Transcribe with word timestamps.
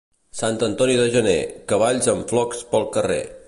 Sant 0.37 0.55
Antoni 0.67 0.95
de 1.01 1.05
gener, 1.17 1.35
cavalls 1.73 2.11
amb 2.15 2.27
flocs 2.33 2.65
pel 2.73 2.89
carrer. 2.97 3.25